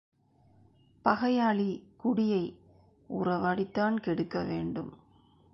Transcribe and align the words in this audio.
பகையாளி 1.05 1.83
குடியை 2.03 2.57
உறவாடித்தான் 3.09 3.95
கெடுக்க 3.95 4.43
வேண்டும். 4.43 4.91